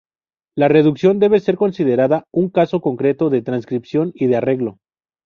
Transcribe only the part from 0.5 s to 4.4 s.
La reducción debe ser considerada un caso concreto de transcripción y de